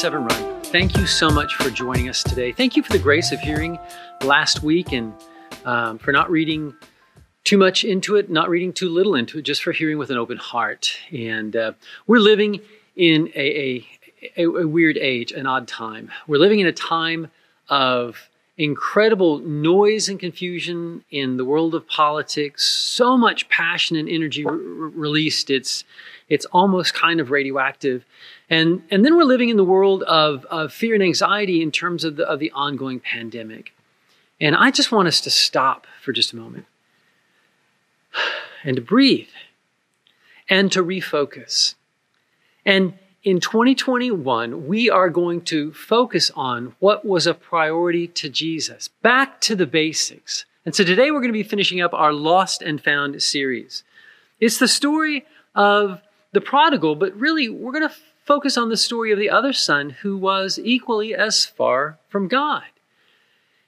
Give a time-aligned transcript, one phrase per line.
[0.00, 0.62] Severn Run.
[0.62, 2.52] Thank you so much for joining us today.
[2.52, 3.78] Thank you for the grace of hearing
[4.22, 5.12] last week and
[5.66, 6.74] um, for not reading
[7.44, 10.16] too much into it, not reading too little into it, just for hearing with an
[10.16, 10.96] open heart.
[11.12, 11.72] And uh,
[12.06, 12.62] we're living
[12.96, 13.86] in a,
[14.38, 16.10] a, a weird age, an odd time.
[16.26, 17.30] We're living in a time
[17.68, 24.46] of incredible noise and confusion in the world of politics, so much passion and energy
[24.46, 24.56] re-
[24.94, 25.50] released.
[25.50, 25.84] It's,
[26.30, 28.04] it's almost kind of radioactive.
[28.48, 32.04] And, and then we're living in the world of, of fear and anxiety in terms
[32.04, 33.74] of the, of the ongoing pandemic.
[34.40, 36.66] And I just want us to stop for just a moment
[38.64, 39.28] and to breathe
[40.48, 41.74] and to refocus.
[42.64, 48.88] And in 2021, we are going to focus on what was a priority to Jesus,
[49.02, 50.46] back to the basics.
[50.64, 53.82] And so today we're going to be finishing up our Lost and Found series.
[54.40, 56.00] It's the story of
[56.32, 59.90] the prodigal, but really we're going to focus on the story of the other son
[59.90, 62.62] who was equally as far from God.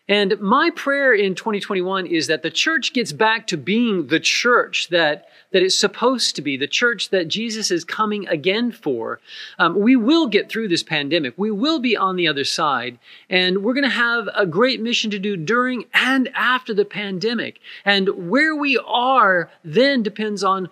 [0.08, 4.88] And my prayer in 2021 is that the church gets back to being the church
[4.88, 9.20] that, that it's supposed to be, the church that Jesus is coming again for.
[9.58, 11.34] Um, we will get through this pandemic.
[11.36, 12.98] We will be on the other side.
[13.30, 17.60] And we're going to have a great mission to do during and after the pandemic.
[17.84, 20.68] And where we are then depends on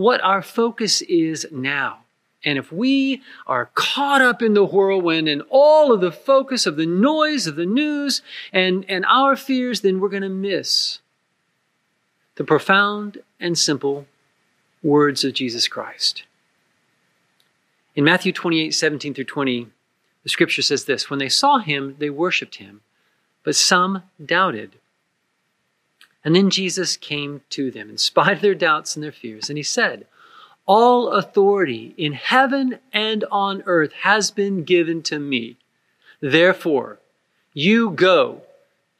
[0.00, 2.00] what our focus is now.
[2.42, 6.76] And if we are caught up in the whirlwind and all of the focus of
[6.76, 11.00] the noise of the news and, and our fears, then we're going to miss
[12.36, 14.06] the profound and simple
[14.82, 16.24] words of Jesus Christ.
[17.94, 19.66] In Matthew 28 17 through 20,
[20.22, 22.80] the scripture says this When they saw him, they worshiped him,
[23.44, 24.76] but some doubted.
[26.24, 29.56] And then Jesus came to them in spite of their doubts and their fears, and
[29.56, 30.06] he said,
[30.66, 35.56] all authority in heaven and on earth has been given to me.
[36.20, 37.00] Therefore,
[37.52, 38.42] you go.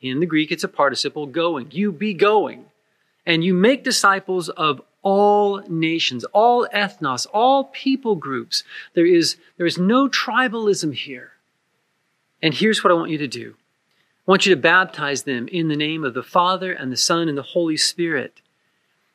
[0.01, 1.69] In the Greek, it's a participle going.
[1.71, 2.65] You be going.
[3.25, 8.65] And you make disciples of all nations, all ethnos, all people groups.
[8.95, 11.33] There is, there is no tribalism here.
[12.43, 13.55] And here's what I want you to do.
[14.27, 17.29] I want you to baptize them in the name of the Father and the Son
[17.29, 18.41] and the Holy Spirit.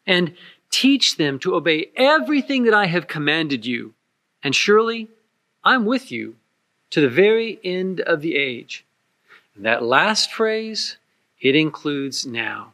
[0.06, 0.36] And
[0.76, 3.94] Teach them to obey everything that I have commanded you,
[4.44, 5.08] and surely
[5.64, 6.36] I'm with you
[6.90, 8.84] to the very end of the age.
[9.56, 10.98] And that last phrase,
[11.40, 12.74] it includes now.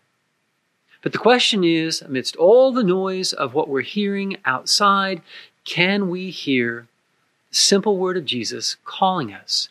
[1.03, 5.21] But the question is, amidst all the noise of what we're hearing outside,
[5.63, 6.87] can we hear
[7.49, 9.69] the simple word of Jesus calling us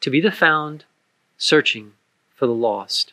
[0.00, 0.86] to be the found,
[1.40, 1.94] searching
[2.36, 3.12] for the lost?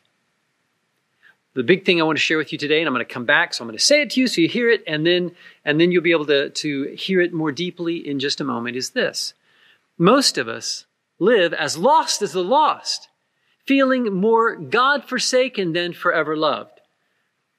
[1.58, 3.26] the big thing I want to share with you today, and I'm going to come
[3.26, 5.32] back, so I'm going to say it to you so you hear it, and then
[5.66, 8.78] and then you'll be able to, to hear it more deeply in just a moment,
[8.78, 9.34] is this.
[9.98, 10.86] Most of us
[11.18, 13.10] live as lost as the lost,
[13.66, 16.80] feeling more God forsaken than forever loved.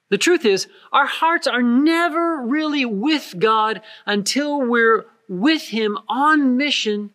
[0.07, 6.55] The truth is, our hearts are never really with God until we're with Him on
[6.55, 7.11] mission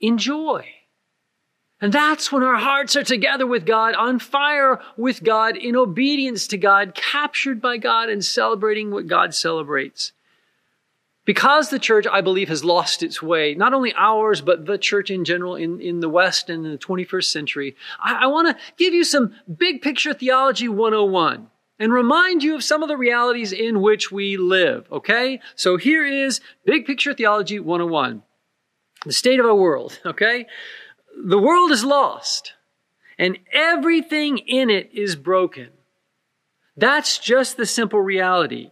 [0.00, 0.66] in joy.
[1.80, 6.46] And that's when our hearts are together with God, on fire with God, in obedience
[6.48, 10.12] to God, captured by God, and celebrating what God celebrates.
[11.26, 15.10] Because the church, I believe, has lost its way, not only ours, but the church
[15.10, 18.64] in general in, in the West and in the 21st century, I, I want to
[18.78, 21.48] give you some big picture theology 101
[21.78, 25.40] and remind you of some of the realities in which we live, okay?
[25.56, 28.22] So here is big picture theology 101.
[29.04, 30.46] The state of our world, okay?
[31.16, 32.52] The world is lost
[33.18, 35.68] and everything in it is broken.
[36.76, 38.70] That's just the simple reality.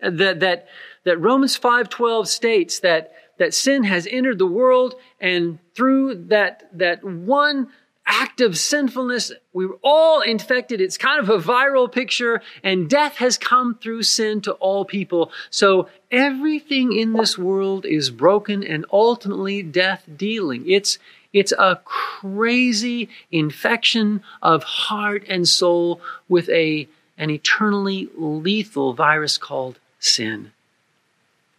[0.00, 0.66] That, that,
[1.04, 7.04] that Romans 5.12 states that, that sin has entered the world and through that, that
[7.04, 7.68] one
[8.04, 10.80] act of sinfulness, we are all infected.
[10.80, 15.30] It's kind of a viral picture and death has come through sin to all people.
[15.50, 20.68] So everything in this world is broken and ultimately death dealing.
[20.68, 20.98] It's,
[21.32, 29.78] it's a crazy infection of heart and soul with a, an eternally lethal virus called
[29.98, 30.52] sin.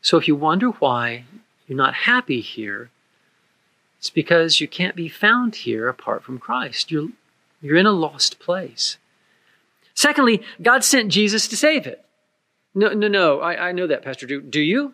[0.01, 1.25] So if you wonder why
[1.67, 2.89] you're not happy here,
[3.97, 6.91] it's because you can't be found here apart from Christ.
[6.91, 7.09] You're,
[7.61, 8.97] you're in a lost place.
[9.95, 12.03] Secondly, God sent Jesus to save it.
[12.75, 13.39] No, no, no.
[13.39, 14.41] I, I know that, Pastor Drew.
[14.41, 14.93] Do you?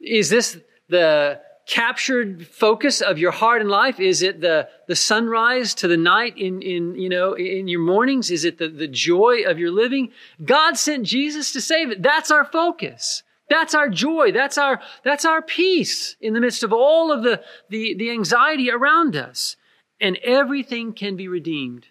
[0.00, 0.56] Is this
[0.88, 4.00] the captured focus of your heart and life?
[4.00, 8.30] Is it the, the sunrise to the night in, in, you know, in your mornings?
[8.30, 10.10] Is it the, the joy of your living?
[10.42, 12.02] God sent Jesus to save it.
[12.02, 13.22] That's our focus.
[13.50, 14.32] That's our joy.
[14.32, 18.70] That's our, that's our peace in the midst of all of the, the, the anxiety
[18.70, 19.56] around us.
[20.00, 21.86] And everything can be redeemed.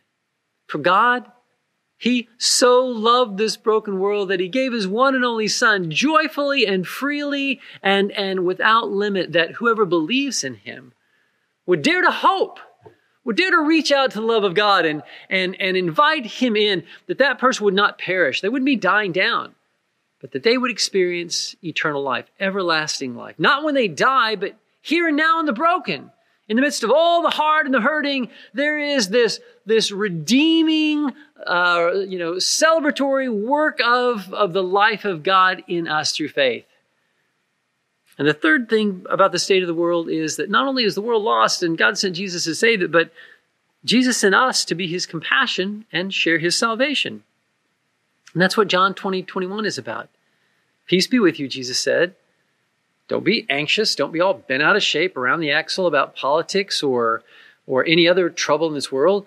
[0.68, 1.26] For God,
[1.98, 6.66] He so loved this broken world that He gave His one and only Son joyfully
[6.66, 10.94] and freely and, and without limit that whoever believes in Him
[11.66, 12.60] would dare to hope
[13.28, 16.56] would dare to reach out to the love of God and, and, and invite Him
[16.56, 18.40] in, that that person would not perish.
[18.40, 19.54] They wouldn't be dying down,
[20.22, 23.36] but that they would experience eternal life, everlasting life.
[23.38, 26.10] Not when they die, but here and now in the broken.
[26.50, 31.14] In the midst of all the hard and the hurting, there is this, this redeeming,
[31.46, 36.66] uh, you know, celebratory work of, of the life of God in us through faith.
[38.18, 40.96] And the third thing about the state of the world is that not only is
[40.96, 43.12] the world lost and God sent Jesus to save it, but
[43.86, 47.24] Jesus sent us to be his compassion and share his salvation.
[48.34, 50.10] And that's what John 20, 21 is about.
[50.88, 52.16] Peace be with you, Jesus said.
[53.08, 53.96] Don't be anxious.
[53.96, 57.24] Don't be all bent out of shape around the axle about politics or,
[57.66, 59.26] or any other trouble in this world.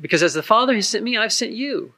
[0.00, 1.94] Because as the Father has sent me, I've sent you.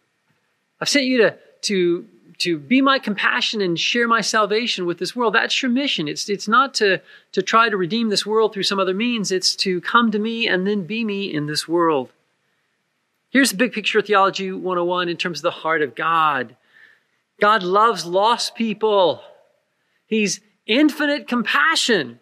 [0.80, 2.06] I've sent you to, to
[2.42, 5.32] to be my compassion and share my salvation with this world.
[5.32, 6.08] That's your mission.
[6.08, 7.00] It's, it's not to,
[7.30, 9.30] to try to redeem this world through some other means.
[9.30, 12.10] It's to come to me and then be me in this world.
[13.30, 16.56] Here's the big picture of Theology 101 in terms of the heart of God.
[17.40, 19.22] God loves lost people.
[20.08, 20.40] He's
[20.72, 22.20] infinite compassion.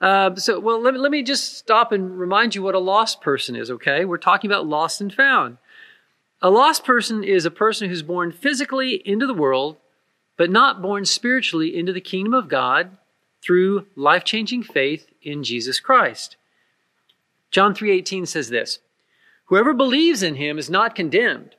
[0.00, 3.20] Uh, so, well, let me, let me just stop and remind you what a lost
[3.20, 4.04] person is, okay?
[4.04, 5.58] We're talking about lost and found.
[6.42, 9.76] A lost person is a person who's born physically into the world,
[10.36, 12.98] but not born spiritually into the kingdom of God
[13.42, 16.36] through life-changing faith in Jesus Christ.
[17.50, 18.80] John 3:18 says this:
[19.46, 21.55] Whoever believes in him is not condemned,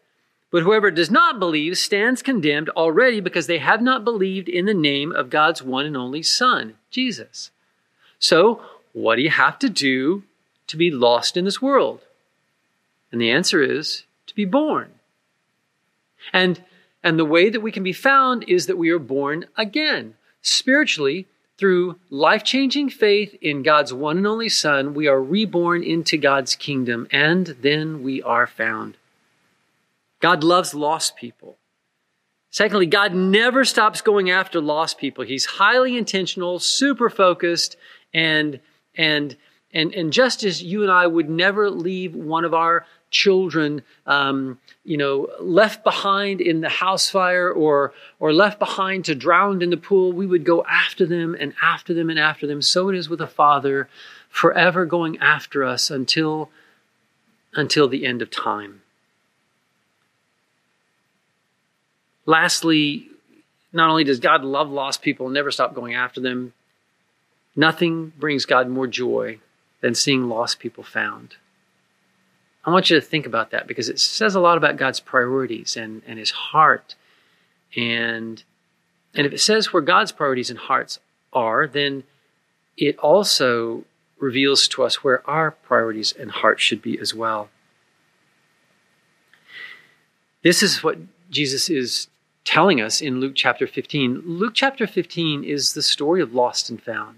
[0.51, 4.73] but whoever does not believe stands condemned already because they have not believed in the
[4.73, 7.51] name of God's one and only Son, Jesus.
[8.19, 8.61] So,
[8.93, 10.23] what do you have to do
[10.67, 12.01] to be lost in this world?
[13.11, 14.91] And the answer is to be born.
[16.33, 16.63] And,
[17.03, 20.15] and the way that we can be found is that we are born again.
[20.41, 21.25] Spiritually,
[21.57, 26.55] through life changing faith in God's one and only Son, we are reborn into God's
[26.55, 28.97] kingdom, and then we are found.
[30.19, 31.57] God loves lost people.
[32.49, 35.23] Secondly, God never stops going after lost people.
[35.23, 37.75] He's highly intentional, super focused,
[38.13, 38.59] and,
[38.95, 39.35] and,
[39.73, 44.59] and, and just as you and I would never leave one of our children, um,
[44.83, 49.69] you know, left behind in the house fire or, or left behind to drown in
[49.69, 52.61] the pool, we would go after them and after them and after them.
[52.61, 53.87] So it is with a father,
[54.29, 56.49] forever going after us until,
[57.53, 58.81] until the end of time.
[62.27, 63.07] Lastly,
[63.71, 66.53] not only does God love lost people and never stop going after them,
[67.55, 69.39] nothing brings God more joy
[69.81, 71.37] than seeing lost people found.
[72.65, 75.77] I want you to think about that because it says a lot about God's priorities
[75.77, 76.95] and, and his heart.
[77.77, 78.43] And,
[79.15, 80.99] and if it says where God's priorities and hearts
[81.31, 82.03] are, then
[82.75, 83.85] it also
[84.19, 87.49] reveals to us where our priorities and hearts should be as well.
[90.43, 90.97] This is what
[91.29, 92.09] Jesus is
[92.47, 94.23] telling us in Luke chapter 15.
[94.25, 97.17] Luke chapter 15 is the story of lost and found.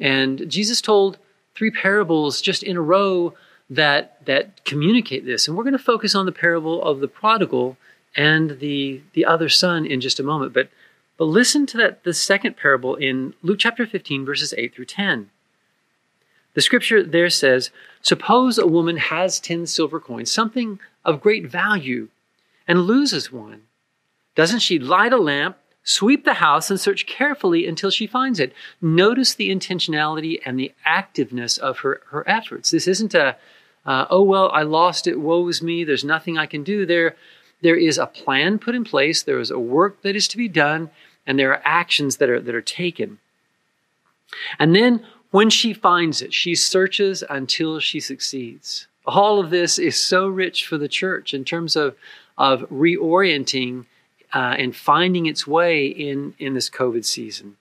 [0.00, 1.18] And Jesus told
[1.54, 3.34] three parables just in a row
[3.68, 5.46] that that communicate this.
[5.46, 7.76] And we're going to focus on the parable of the prodigal
[8.16, 10.52] and the the other son in just a moment.
[10.52, 10.70] But
[11.16, 15.30] but listen to that the second parable in Luke chapter 15 verses 8 through 10.
[16.54, 17.70] The scripture there says,
[18.02, 22.08] Suppose a woman has 10 silver coins, something of great value,
[22.66, 23.62] and loses one.
[24.34, 28.52] Doesn't she light a lamp, sweep the house, and search carefully until she finds it?
[28.80, 32.70] Notice the intentionality and the activeness of her, her efforts.
[32.70, 33.36] This isn't a,
[33.84, 36.86] uh, oh, well, I lost it, woe is me, there's nothing I can do.
[36.86, 37.16] There,
[37.62, 40.48] there is a plan put in place, there is a work that is to be
[40.48, 40.90] done,
[41.26, 43.18] and there are actions that are, that are taken.
[44.58, 48.86] And then when she finds it, she searches until she succeeds.
[49.06, 51.96] All of this is so rich for the church in terms of,
[52.36, 53.86] of reorienting
[54.32, 57.56] uh, and finding its way in, in this COVID season.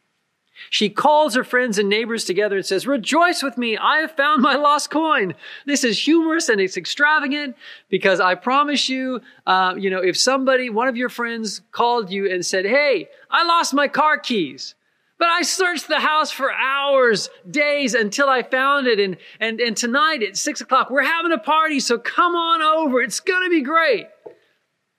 [0.70, 4.42] She calls her friends and neighbors together and says, Rejoice with me, I have found
[4.42, 5.34] my lost coin.
[5.66, 7.56] This is humorous and it's extravagant
[7.90, 12.30] because I promise you, uh, you know, if somebody, one of your friends called you
[12.30, 14.76] and said, Hey, I lost my car keys.
[15.18, 19.02] But I searched the house for hours, days until I found it.
[19.02, 21.82] And, and, and tonight at six o'clock, we're having a party.
[21.82, 23.02] So come on over.
[23.02, 24.08] It's going to be great.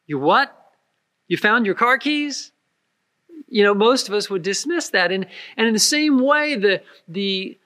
[0.07, 0.60] You what?
[1.31, 2.53] You found your car keys?
[3.51, 5.13] you know, most of us would dismiss that.
[5.13, 7.59] And, and in the same way, the, the,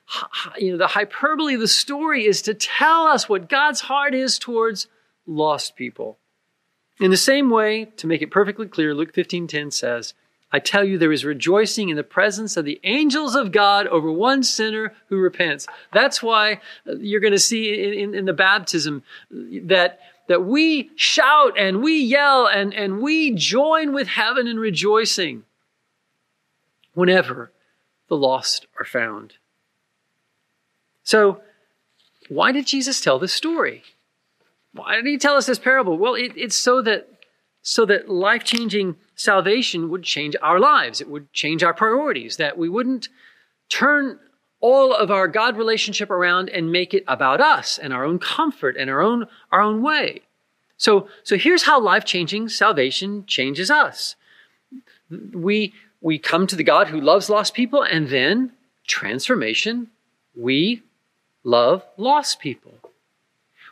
[0.58, 4.38] you know, the hyperbole of the story is to tell us what God's heart is
[4.38, 4.88] towards
[5.26, 6.18] lost people.
[7.00, 10.14] In the same way, to make it perfectly clear, Luke 15:10 says,
[10.52, 14.10] I tell you, there is rejoicing in the presence of the angels of God over
[14.12, 15.66] one sinner who repents.
[15.92, 19.02] That's why uh, you're going to see in, in, in, the baptism
[19.32, 24.58] uh, that, that we shout and we yell and, and we join with heaven in
[24.58, 25.44] rejoicing
[26.94, 27.52] whenever
[28.08, 29.34] the lost are found.
[31.02, 31.42] So,
[32.28, 33.82] why did Jesus tell this story?
[34.72, 35.98] Why did he tell us this parable?
[35.98, 37.08] Well, it, it's so that
[37.66, 41.00] so that life-changing salvation would change our lives.
[41.00, 43.08] It would change our priorities, that we wouldn't
[43.70, 44.18] turn
[44.64, 48.78] all of our God relationship around and make it about us and our own comfort
[48.78, 50.22] and our own, our own way.
[50.78, 54.16] So, so here's how life-changing salvation changes us.
[55.34, 58.52] We, we come to the God who loves lost people, and then
[58.86, 59.90] transformation,
[60.34, 60.82] we
[61.42, 62.72] love lost people.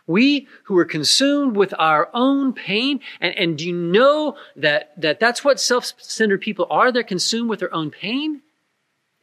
[0.07, 5.21] We who are consumed with our own pain, and, and do you know that, that
[5.21, 6.93] that's what self-centered people are?
[6.93, 8.43] They're consumed with their own pain.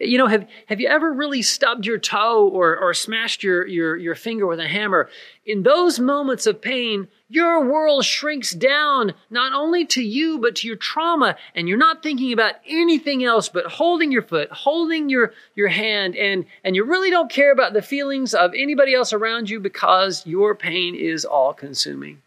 [0.01, 3.97] You know, have, have you ever really stubbed your toe or, or smashed your, your,
[3.97, 5.09] your finger with a hammer?
[5.45, 10.67] In those moments of pain, your world shrinks down not only to you, but to
[10.67, 11.35] your trauma.
[11.53, 16.15] And you're not thinking about anything else but holding your foot, holding your, your hand,
[16.15, 20.25] and, and you really don't care about the feelings of anybody else around you because
[20.25, 22.21] your pain is all consuming.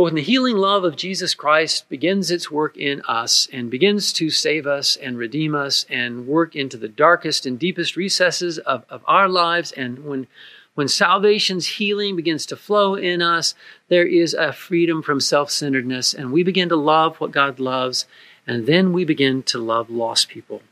[0.00, 4.14] But when the healing love of Jesus Christ begins its work in us and begins
[4.14, 8.86] to save us and redeem us and work into the darkest and deepest recesses of,
[8.88, 10.26] of our lives, and when,
[10.74, 13.54] when salvation's healing begins to flow in us,
[13.88, 18.06] there is a freedom from self centeredness, and we begin to love what God loves,
[18.46, 20.62] and then we begin to love lost people.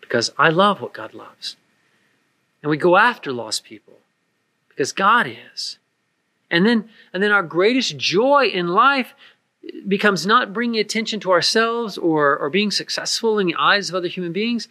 [0.00, 1.56] Because I love what God loves.
[2.62, 3.98] And we go after lost people
[4.70, 5.76] because God is.
[6.50, 9.14] And then, and then our greatest joy in life
[9.86, 14.08] becomes not bringing attention to ourselves or, or being successful in the eyes of other
[14.08, 14.68] human beings.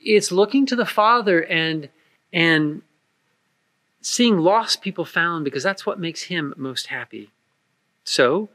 [0.00, 1.88] It's looking to the Father and,
[2.32, 2.82] and
[4.00, 7.30] seeing lost people found because that's what makes Him most happy.
[8.04, 8.48] So,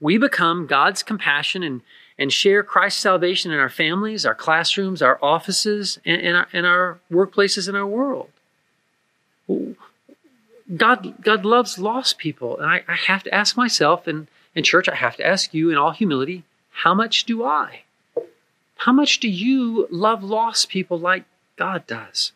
[0.00, 1.82] we become God's compassion and,
[2.18, 6.66] and share Christ's salvation in our families, our classrooms, our offices, and, and, our, and
[6.66, 8.30] our workplaces in our world.
[10.76, 12.58] God, God loves lost people.
[12.58, 15.70] And I, I have to ask myself, and in church, I have to ask you
[15.70, 17.82] in all humility, how much do I?
[18.76, 21.24] How much do you love lost people like
[21.56, 22.32] God does?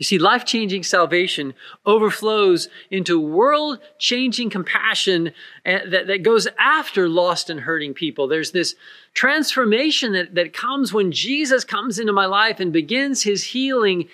[0.00, 1.52] You see, life changing salvation
[1.84, 5.32] overflows into world changing compassion
[5.66, 8.26] eh, that, that goes after lost and hurting people.
[8.26, 8.74] There's this
[9.12, 14.08] transformation that, that comes when Jesus comes into my life and begins his healing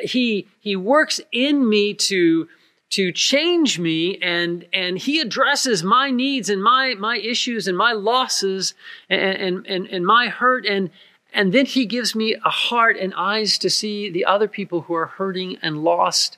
[0.00, 2.48] he he works in me to
[2.90, 7.92] to change me and and he addresses my needs and my my issues and my
[7.92, 8.74] losses
[9.08, 10.66] and and and, my hurt.
[10.66, 10.90] And
[11.32, 14.94] and then he gives me a heart and eyes to see the other people who
[14.94, 16.36] are hurting and lost.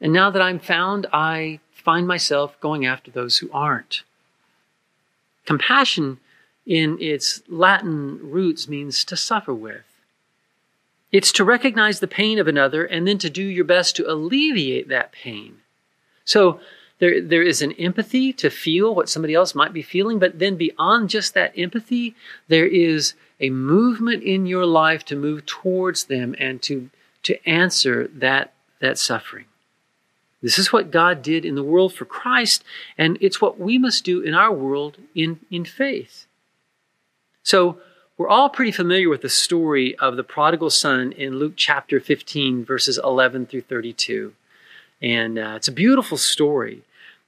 [0.00, 4.02] And now that i'm found i find myself going after those who aren't.
[5.46, 6.18] Compassion
[6.66, 9.93] in its latin roots means to suffer with
[11.14, 14.88] it's to recognize the pain of another and then to do your best to alleviate
[14.88, 15.58] that pain.
[16.24, 16.58] So
[16.98, 20.56] there, there is an empathy to feel what somebody else might be feeling, but then
[20.56, 22.16] beyond just that empathy,
[22.48, 26.90] there is a movement in your life to move towards them and to,
[27.22, 29.44] to answer that, that suffering.
[30.42, 32.64] This is what God did in the world for Christ,
[32.98, 36.26] and it's what we must do in our world in, in faith.
[37.44, 37.78] So,
[38.16, 42.64] we're all pretty familiar with the story of the prodigal son in Luke chapter 15,
[42.64, 44.32] verses 11 through 32.
[45.02, 46.82] And uh, it's a beautiful story.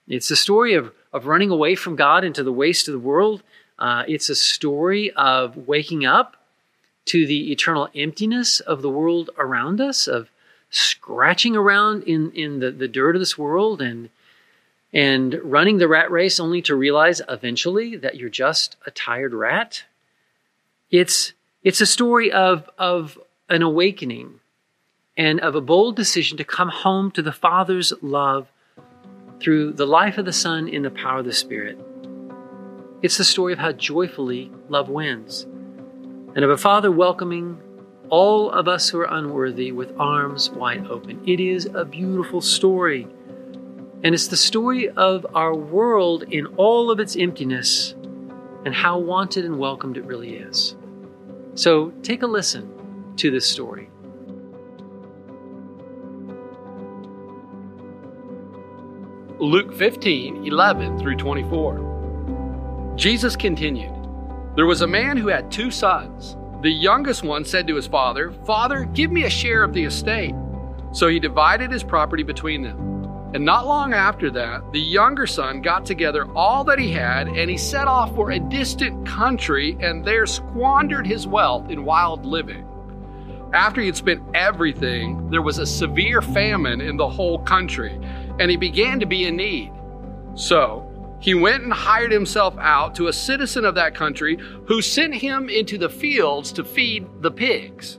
[0.06, 3.42] It's a story of, of running away from God into the waste of the world.
[3.80, 6.36] Uh, it's a story of waking up
[7.06, 10.30] to the eternal emptiness of the world around us, of
[10.70, 14.08] scratching around in, in the, the dirt of this world and,
[14.92, 19.82] and running the rat race only to realize eventually that you're just a tired rat
[20.90, 24.40] it's, it's a story of, of an awakening
[25.16, 28.48] and of a bold decision to come home to the Father's love
[29.40, 31.78] through the life of the Son in the power of the Spirit.
[33.02, 37.60] It's the story of how joyfully love wins and of a Father welcoming
[38.08, 41.20] all of us who are unworthy with arms wide open.
[41.26, 43.08] It is a beautiful story.
[44.04, 47.94] And it's the story of our world in all of its emptiness
[48.66, 50.74] and how wanted and welcomed it really is.
[51.54, 53.88] So take a listen to this story.
[59.38, 62.94] Luke 15, 11 through 24.
[62.96, 63.94] Jesus continued
[64.56, 66.36] There was a man who had two sons.
[66.62, 70.34] The youngest one said to his father, Father, give me a share of the estate.
[70.90, 72.85] So he divided his property between them.
[73.36, 77.50] And not long after that, the younger son got together all that he had and
[77.50, 82.66] he set off for a distant country and there squandered his wealth in wild living.
[83.52, 88.00] After he had spent everything, there was a severe famine in the whole country
[88.40, 89.70] and he began to be in need.
[90.34, 95.14] So he went and hired himself out to a citizen of that country who sent
[95.14, 97.98] him into the fields to feed the pigs.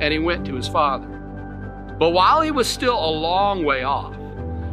[0.00, 1.08] and he went to his father.
[1.98, 4.14] But while he was still a long way off,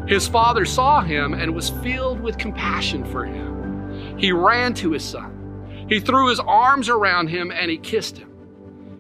[0.07, 4.17] his father saw him and was filled with compassion for him.
[4.17, 5.85] He ran to his son.
[5.89, 8.29] He threw his arms around him and he kissed him.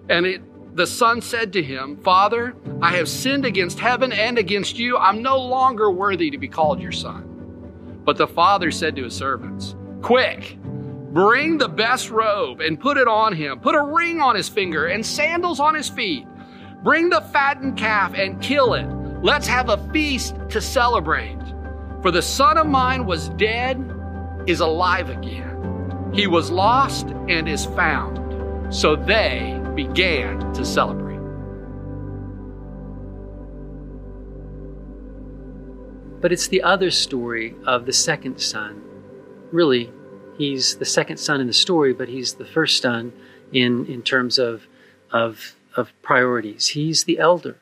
[0.09, 0.41] And it
[0.75, 4.97] the son said to him, Father, I have sinned against heaven and against you.
[4.97, 8.01] I'm no longer worthy to be called your son.
[8.03, 10.57] But the father said to his servants, Quick,
[11.13, 13.59] bring the best robe and put it on him.
[13.59, 16.27] Put a ring on his finger and sandals on his feet.
[16.83, 18.87] Bring the fattened calf and kill it.
[19.21, 21.37] Let's have a feast to celebrate.
[22.01, 23.77] For the son of mine was dead,
[24.47, 26.11] is alive again.
[26.13, 28.73] He was lost and is found.
[28.73, 31.13] So they began to celebrate.
[36.21, 38.81] But it's the other story of the second son.
[39.51, 39.91] Really,
[40.37, 43.13] he's the second son in the story, but he's the first son
[43.51, 44.67] in, in terms of,
[45.11, 46.67] of, of priorities.
[46.69, 47.57] He's the elder.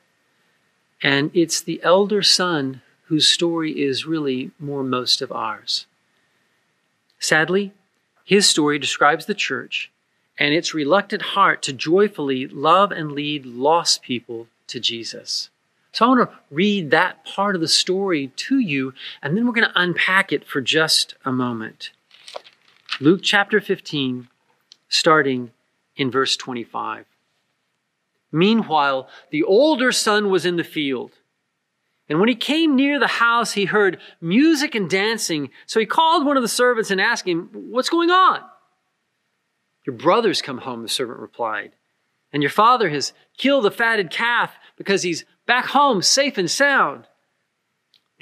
[1.02, 5.86] And it's the elder son whose story is really more most of ours.
[7.18, 7.72] Sadly,
[8.24, 9.90] his story describes the church
[10.38, 15.50] and its reluctant heart to joyfully love and lead lost people to Jesus.
[15.92, 19.52] So I want to read that part of the story to you, and then we're
[19.52, 21.90] going to unpack it for just a moment.
[23.00, 24.28] Luke chapter 15,
[24.88, 25.50] starting
[25.96, 27.06] in verse 25.
[28.30, 31.12] Meanwhile, the older son was in the field.
[32.08, 35.50] And when he came near the house, he heard music and dancing.
[35.66, 38.40] So he called one of the servants and asked him, What's going on?
[39.86, 41.72] Your brothers come home, the servant replied.
[42.32, 47.06] And your father has killed the fatted calf because he's back home safe and sound.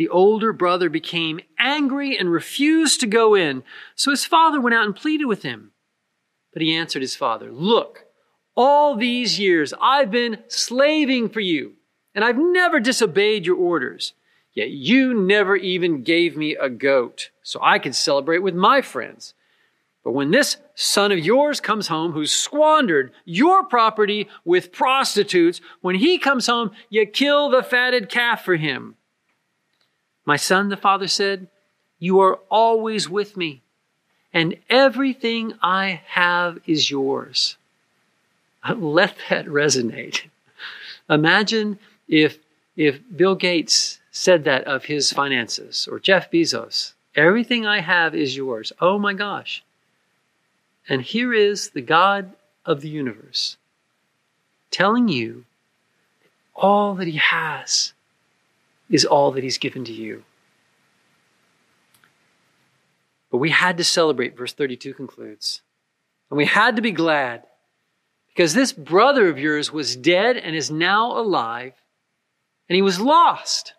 [0.01, 3.63] The older brother became angry and refused to go in.
[3.95, 5.73] So his father went out and pleaded with him.
[6.55, 8.07] But he answered his father, Look,
[8.57, 11.75] all these years I've been slaving for you,
[12.15, 14.15] and I've never disobeyed your orders.
[14.55, 19.35] Yet you never even gave me a goat so I could celebrate with my friends.
[20.03, 25.97] But when this son of yours comes home who's squandered your property with prostitutes, when
[25.97, 28.97] he comes home, you kill the fatted calf for him.
[30.31, 31.49] My son, the father said,
[31.99, 33.62] you are always with me,
[34.33, 37.57] and everything I have is yours.
[38.77, 40.29] Let that resonate.
[41.09, 42.38] Imagine if,
[42.77, 46.93] if Bill Gates said that of his finances, or Jeff Bezos.
[47.16, 48.73] Everything I have is yours.
[48.81, 49.64] Oh my gosh.
[50.88, 52.31] And here is the God
[52.64, 53.57] of the universe
[54.71, 55.45] telling you
[56.55, 57.95] all that He has
[58.90, 60.24] is all that He's given to you.
[63.31, 65.62] But we had to celebrate, verse 32 concludes.
[66.29, 67.44] And we had to be glad
[68.29, 71.74] because this brother of yours was dead and is now alive,
[72.68, 73.74] and he was lost,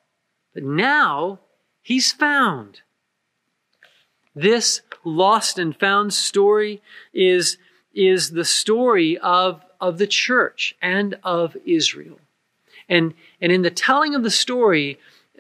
[0.54, 1.40] but now
[1.82, 2.82] he's found.
[4.36, 6.82] This lost and found story
[7.14, 7.58] is,
[7.94, 12.20] is the story of, of the church and of Israel.
[12.88, 15.00] And, and in the telling of the story,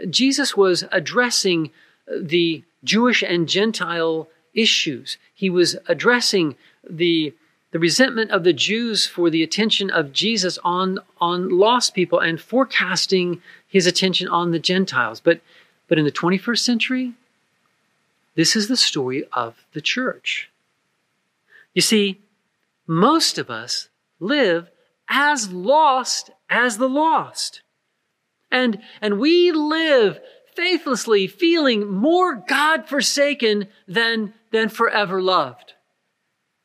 [0.09, 1.71] Jesus was addressing
[2.07, 5.17] the Jewish and Gentile issues.
[5.33, 6.55] He was addressing
[6.89, 7.33] the,
[7.71, 12.41] the resentment of the Jews for the attention of Jesus on, on lost people and
[12.41, 15.19] forecasting his attention on the Gentiles.
[15.19, 15.41] But,
[15.87, 17.13] but in the 21st century,
[18.35, 20.49] this is the story of the church.
[21.73, 22.19] You see,
[22.87, 24.69] most of us live
[25.07, 27.61] as lost as the lost.
[28.51, 30.19] And, and we live
[30.55, 35.73] faithlessly feeling more God forsaken than, than forever loved.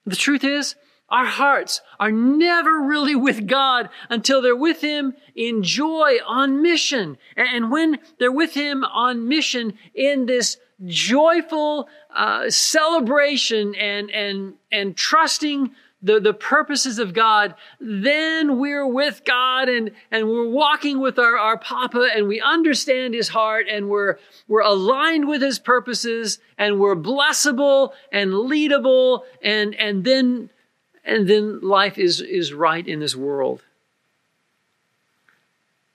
[0.05, 0.75] The truth is,
[1.09, 7.17] our hearts are never really with God until they're with Him in joy on mission.
[7.37, 14.97] And when they're with Him on mission in this joyful uh, celebration and, and, and
[14.97, 15.71] trusting
[16.03, 21.39] the, the purposes of God, then we're with God and, and we're walking with our,
[21.39, 26.79] our Papa and we understand His heart and we're, we're aligned with His purposes and
[26.79, 30.51] we're blessable and leadable and, and then,
[31.05, 33.63] and then life is, is right in this world.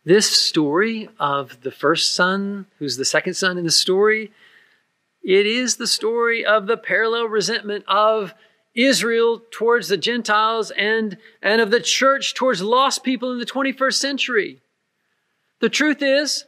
[0.03, 4.31] This story of the first son, who's the second son in the story,
[5.23, 8.33] it is the story of the parallel resentment of
[8.73, 13.93] Israel towards the Gentiles and, and of the church towards lost people in the 21st
[13.93, 14.61] century.
[15.59, 16.45] The truth is,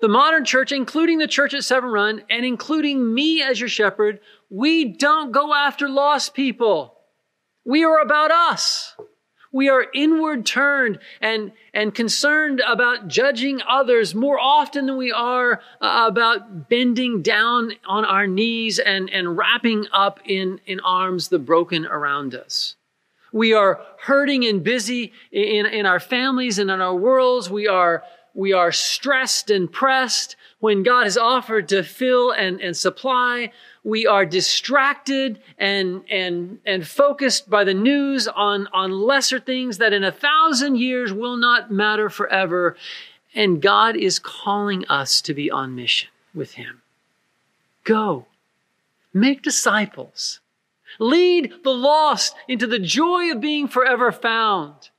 [0.00, 4.20] the modern church, including the church at Severn Run and including me as your shepherd,
[4.48, 6.96] we don't go after lost people.
[7.64, 8.96] We are about us.
[9.52, 15.60] We are inward turned and, and concerned about judging others more often than we are
[15.80, 21.40] uh, about bending down on our knees and, and wrapping up in, in arms the
[21.40, 22.76] broken around us.
[23.32, 27.50] We are hurting and busy in, in our families and in our worlds.
[27.50, 32.76] We are, we are stressed and pressed when God has offered to fill and, and
[32.76, 39.78] supply we are distracted and, and, and focused by the news on, on lesser things
[39.78, 42.76] that in a thousand years will not matter forever.
[43.34, 46.82] And God is calling us to be on mission with Him.
[47.84, 48.26] Go,
[49.14, 50.40] make disciples,
[50.98, 54.90] lead the lost into the joy of being forever found.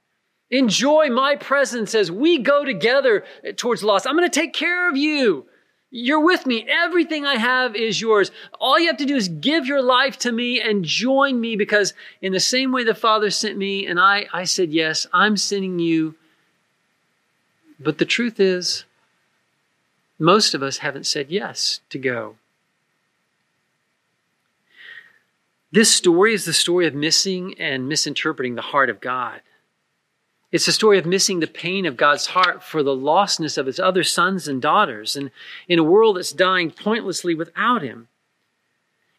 [0.50, 3.24] Enjoy my presence as we go together
[3.56, 4.08] towards lost.
[4.08, 5.46] I'm going to take care of you.
[5.94, 6.66] You're with me.
[6.70, 8.32] Everything I have is yours.
[8.60, 11.94] All you have to do is give your life to me and join me because
[12.22, 15.80] in the same way the Father sent me and I, I said yes, I'm sending
[15.80, 16.16] you.
[17.78, 18.86] But the truth is,
[20.18, 22.36] most of us haven't said yes to go.
[25.74, 29.42] This story is the story of missing and misinterpreting the heart of God.
[30.52, 33.80] It's a story of missing the pain of God's heart for the lostness of his
[33.80, 35.32] other sons and daughters, and
[35.68, 38.10] in a world that's dying pointlessly without him.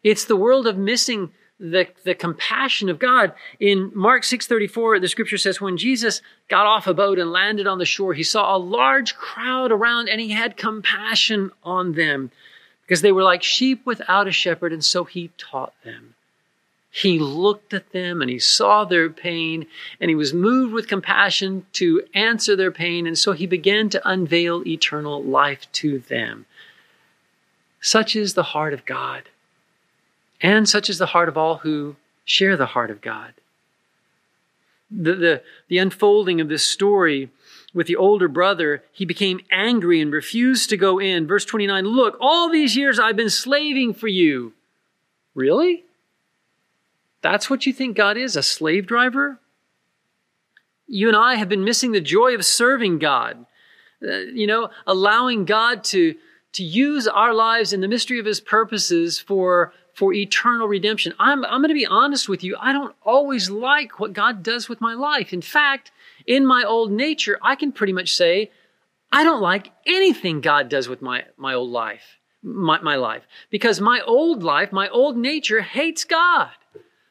[0.03, 3.33] It's the world of missing the, the compassion of God.
[3.59, 7.77] In Mark 6:34, the scripture says, when Jesus got off a boat and landed on
[7.77, 12.31] the shore, he saw a large crowd around and he had compassion on them
[12.81, 16.12] because they were like sheep without a shepherd, and so he taught them.
[16.95, 19.65] He looked at them and he saw their pain
[19.99, 23.07] and he was moved with compassion to answer their pain.
[23.07, 26.45] And so he began to unveil eternal life to them.
[27.81, 29.23] Such is the heart of God.
[30.39, 33.33] And such is the heart of all who share the heart of God.
[34.91, 37.31] The, the, the unfolding of this story
[37.73, 41.25] with the older brother, he became angry and refused to go in.
[41.25, 44.53] Verse 29 Look, all these years I've been slaving for you.
[45.33, 45.85] Really?
[47.23, 49.39] That's what you think God is, a slave driver?
[50.85, 53.45] You and I have been missing the joy of serving God.
[54.05, 56.13] Uh, you know, allowing God to,
[56.51, 61.13] to use our lives in the mystery of his purposes for, for eternal redemption.
[61.17, 62.57] I'm, I'm going to be honest with you.
[62.59, 65.31] I don't always like what God does with my life.
[65.31, 65.91] In fact,
[66.27, 68.51] in my old nature, I can pretty much say,
[69.09, 73.79] I don't like anything God does with my, my old life, my, my life, because
[73.79, 76.49] my old life, my old nature hates God.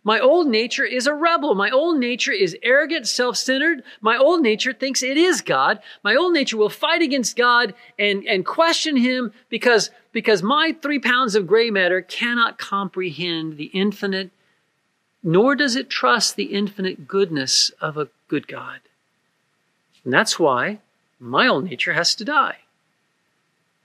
[0.04, 1.54] My old nature is a rebel.
[1.54, 3.84] My old nature is arrogant, self-centered.
[4.00, 5.78] My old nature thinks it is God.
[6.02, 10.98] My old nature will fight against God and, and question him because, because my three
[10.98, 14.30] pounds of gray matter cannot comprehend the infinite,
[15.22, 18.80] nor does it trust the infinite goodness of a good God.
[20.04, 20.80] And that's why
[21.20, 22.58] my old nature has to die.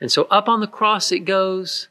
[0.02, 1.90] And so up on the cross it goes,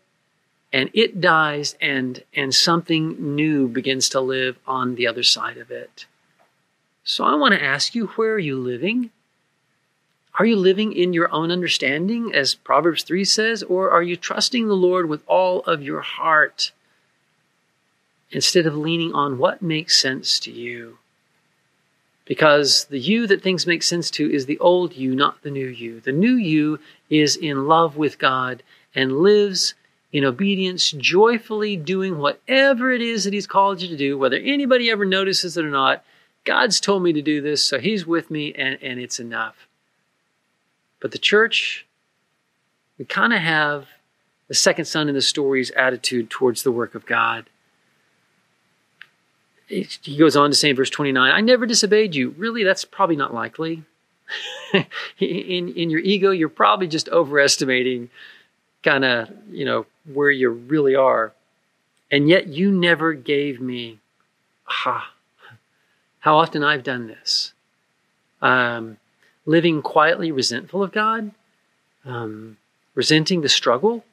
[0.73, 5.71] and it dies and and something new begins to live on the other side of
[5.71, 6.07] it.
[7.05, 9.11] So i want to ask you where are you living?
[10.39, 14.69] Are you living in your own understanding as proverbs 3 says or are you trusting
[14.69, 16.73] the lord with all of your heart
[18.31, 20.99] instead of leaning on what makes sense to you?
[22.27, 25.69] Because the you that things make sense to is the old you not the new
[25.69, 26.01] you.
[26.01, 29.75] The new you is in love with god and lives
[30.12, 34.90] in obedience, joyfully doing whatever it is that He's called you to do, whether anybody
[34.90, 36.05] ever notices it or not.
[36.45, 39.66] God's told me to do this, so He's with me, and, and it's enough.
[41.01, 41.87] But the church,
[42.99, 43.87] we kind of have
[44.49, 47.47] the second son in the story's attitude towards the work of God.
[49.66, 52.31] He goes on to say in verse 29, I never disobeyed you.
[52.38, 53.83] Really, that's probably not likely.
[55.19, 58.09] in, in your ego, you're probably just overestimating
[58.83, 61.33] kind of, you know, where you really are.
[62.11, 63.99] And yet you never gave me,
[64.69, 65.11] aha,
[66.21, 67.53] how often I've done this.
[68.41, 68.99] Um,
[69.45, 71.33] living quietly resentful of God,
[72.05, 72.57] um,
[72.95, 74.05] resenting the struggle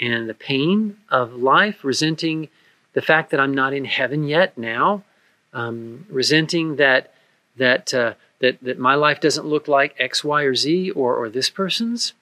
[0.00, 2.48] and the pain of life, resenting
[2.92, 5.04] the fact that I'm not in heaven yet now,
[5.52, 7.12] um, resenting that
[7.56, 11.28] that uh, that that my life doesn't look like X, Y, or Z or or
[11.28, 12.12] this person's,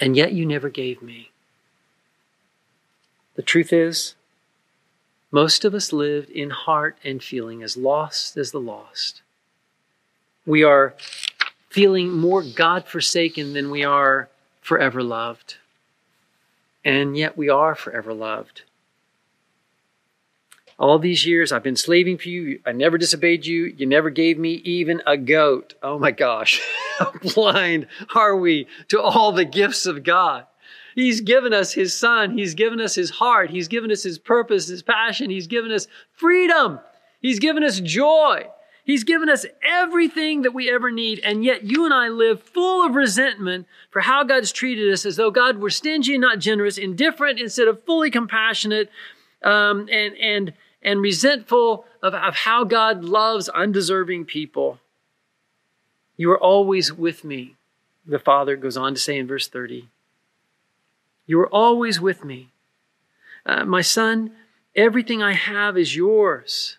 [0.00, 1.30] and yet you never gave me.
[3.34, 4.14] The truth is,
[5.30, 9.22] most of us lived in heart and feeling as lost as the lost.
[10.46, 10.94] We are
[11.68, 14.28] feeling more God forsaken than we are
[14.62, 15.56] forever loved.
[16.84, 18.62] And yet we are forever loved.
[20.78, 22.60] All these years I've been slaving for you.
[22.66, 23.64] I never disobeyed you.
[23.64, 25.74] You never gave me even a goat.
[25.82, 26.60] Oh my gosh.
[26.98, 30.46] How blind are we to all the gifts of God?
[30.94, 32.36] He's given us His Son.
[32.36, 33.50] He's given us His heart.
[33.50, 35.30] He's given us His purpose, His passion.
[35.30, 36.80] He's given us freedom.
[37.20, 38.46] He's given us joy.
[38.84, 41.20] He's given us everything that we ever need.
[41.24, 45.16] And yet you and I live full of resentment for how God's treated us as
[45.16, 48.90] though God were stingy and not generous, indifferent instead of fully compassionate,
[49.42, 54.78] um, and, and, and resentful of, of how God loves undeserving people.
[56.16, 57.56] You are always with me,
[58.06, 59.88] the Father goes on to say in verse 30.
[61.26, 62.50] You are always with me.
[63.44, 64.32] Uh, my son,
[64.74, 66.78] everything I have is yours.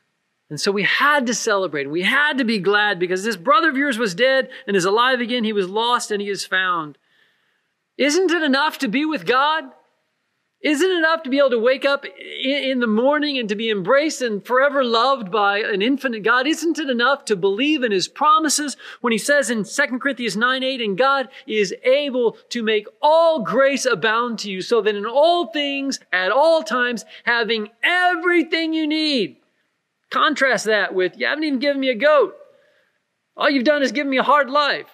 [0.49, 1.89] And so we had to celebrate.
[1.89, 5.19] We had to be glad because this brother of yours was dead and is alive
[5.19, 5.43] again.
[5.43, 6.97] He was lost and he is found.
[7.97, 9.65] Isn't it enough to be with God?
[10.61, 13.69] Isn't it enough to be able to wake up in the morning and to be
[13.69, 16.47] embraced and forever loved by an infinite God?
[16.47, 20.63] Isn't it enough to believe in his promises when he says in 2 Corinthians 9
[20.63, 25.05] 8, and God is able to make all grace abound to you so that in
[25.05, 29.37] all things, at all times, having everything you need.
[30.09, 32.35] Contrast that with, you haven't even given me a goat.
[33.35, 34.89] All you've done is given me a hard life.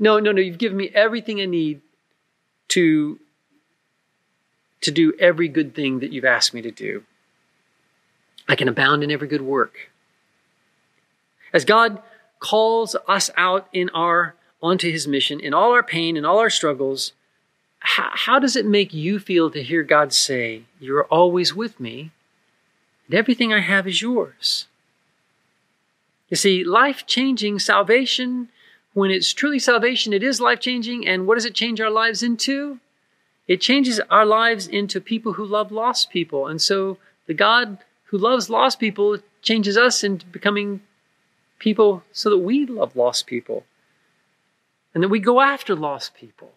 [0.00, 1.82] No, no, no, you've given me everything I need
[2.70, 3.20] to
[4.82, 7.04] to do every good thing that you've asked me to do.
[8.48, 9.90] I can abound in every good work.
[11.52, 12.02] As God
[12.38, 16.50] calls us out in our onto his mission, in all our pain, in all our
[16.50, 17.12] struggles,
[17.80, 22.10] how, how does it make you feel to hear God say, You're always with me,
[23.06, 24.66] and everything I have is yours?
[26.28, 28.48] You see, life changing salvation,
[28.92, 31.06] when it's truly salvation, it is life changing.
[31.06, 32.78] And what does it change our lives into?
[33.50, 36.46] It changes our lives into people who love lost people.
[36.46, 40.82] And so the God who loves lost people changes us into becoming
[41.58, 43.64] people so that we love lost people.
[44.94, 46.52] And that we go after lost people.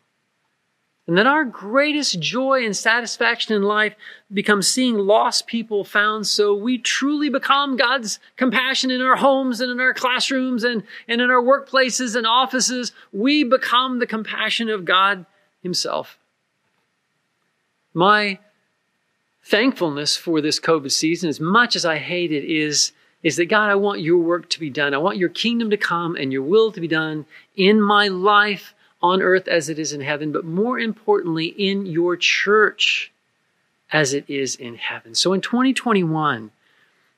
[1.07, 3.95] And that our greatest joy and satisfaction in life
[4.31, 9.71] becomes seeing lost people found so we truly become God's compassion in our homes and
[9.71, 12.91] in our classrooms and, and in our workplaces and offices.
[13.11, 15.25] We become the compassion of God
[15.63, 16.19] Himself.
[17.93, 18.39] My
[19.43, 23.69] thankfulness for this COVID season, as much as I hate it, is, is that God,
[23.69, 24.93] I want your work to be done.
[24.93, 27.25] I want your kingdom to come and your will to be done
[27.55, 32.15] in my life on earth as it is in heaven, but more importantly, in your
[32.15, 33.11] church
[33.91, 35.13] as it is in heaven.
[35.13, 36.51] So in 2021,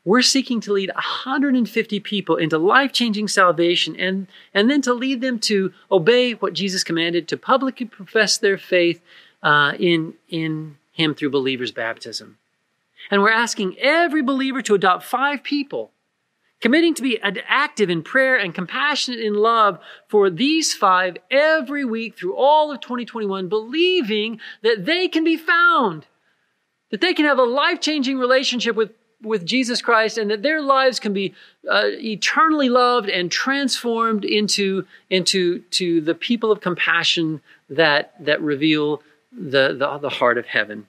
[0.04, 5.22] we're seeking to lead 150 people into life changing salvation and, and then to lead
[5.22, 9.02] them to obey what Jesus commanded, to publicly profess their faith,
[9.46, 12.40] uh, in, in Him through believers' baptism.
[13.12, 15.92] And we're asking every believer to adopt five people,
[16.60, 22.18] committing to be active in prayer and compassionate in love for these five every week
[22.18, 26.08] through all of 2021, believing that they can be found,
[26.90, 30.62] that they can have a life changing relationship with with Jesus Christ and that their
[30.62, 31.34] lives can be
[31.70, 39.02] uh, eternally loved and transformed into, into to the people of compassion that, that reveal
[39.38, 40.88] the, the, the heart of heaven.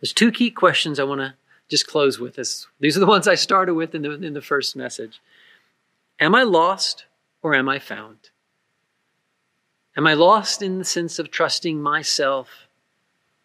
[0.00, 1.34] There's two key questions I want to
[1.68, 2.36] just close with.
[2.36, 2.66] This.
[2.80, 5.20] These are the ones I started with in the, in the first message.
[6.20, 7.04] Am I lost
[7.42, 8.30] or am I found?
[9.96, 12.68] Am I lost in the sense of trusting myself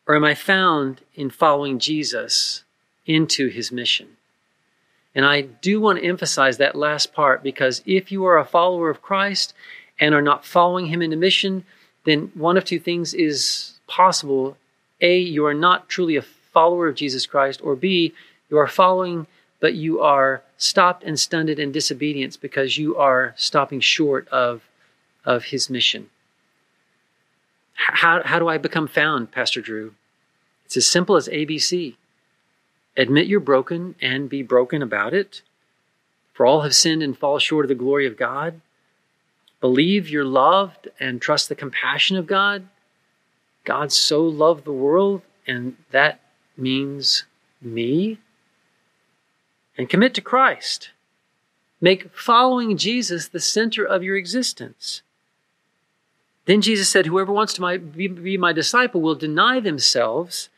[0.05, 2.63] Or am I found in following Jesus
[3.05, 4.17] into his mission?
[5.15, 8.89] And I do want to emphasize that last part because if you are a follower
[8.89, 9.53] of Christ
[9.99, 11.65] and are not following him into mission,
[12.05, 14.57] then one of two things is possible.
[15.01, 18.13] A, you are not truly a follower of Jesus Christ, or B,
[18.49, 19.27] you are following,
[19.59, 24.61] but you are stopped and stunted in disobedience because you are stopping short of,
[25.25, 26.09] of his mission.
[27.73, 29.95] How, how do I become found, Pastor Drew?
[30.65, 31.95] It's as simple as ABC.
[32.95, 35.41] Admit you're broken and be broken about it.
[36.33, 38.61] For all have sinned and fall short of the glory of God.
[39.63, 42.67] Believe you're loved and trust the compassion of God.
[43.63, 46.19] God so loved the world, and that
[46.57, 47.23] means
[47.61, 48.17] me.
[49.77, 50.89] And commit to Christ.
[51.79, 55.01] Make following Jesus the center of your existence.
[56.43, 60.49] Then Jesus said, Whoever wants to be my disciple will deny themselves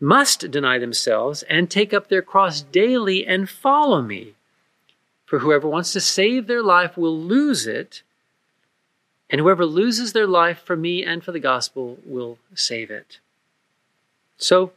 [0.00, 4.34] must deny themselves and take up their cross daily and follow me.
[5.26, 8.02] For whoever wants to save their life will lose it,
[9.32, 13.18] and whoever loses their life for me and for the gospel will save it.
[14.36, 14.72] So,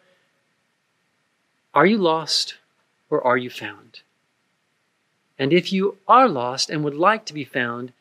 [1.74, 2.56] are you lost
[3.10, 4.00] or are you found?
[5.38, 7.92] And if you are lost and would like to be found,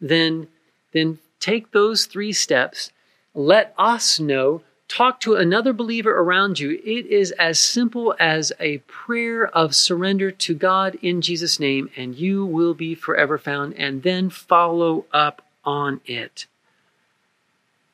[0.00, 0.46] then,
[0.92, 2.92] then take those three steps.
[3.34, 8.78] Let us know talk to another believer around you, it is as simple as a
[8.78, 14.02] prayer of surrender to God in Jesus' name, and you will be forever found, and
[14.02, 16.46] then follow up on it.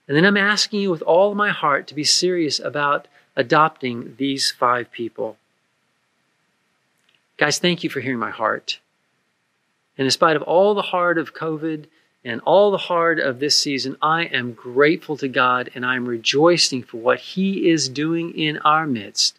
[0.06, 4.50] And then I'm asking you with all my heart to be serious about adopting these
[4.50, 5.38] five people.
[7.38, 8.78] Guys, thank you for hearing my heart.
[9.98, 11.87] And in spite of all the heart of COVID,
[12.24, 16.82] and all the hard of this season, I am grateful to God and I'm rejoicing
[16.82, 19.38] for what He is doing in our midst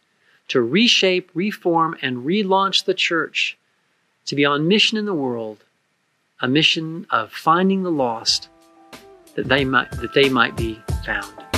[0.50, 3.58] to reshape, reform, and relaunch the church
[4.26, 5.64] to be on mission in the world,
[6.44, 8.50] a mission of finding the lost
[9.36, 11.53] that they might, that they might be found.